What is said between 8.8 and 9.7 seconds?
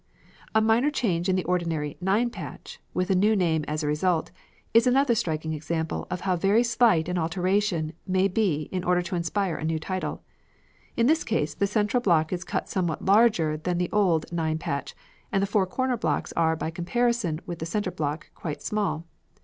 order to inspire a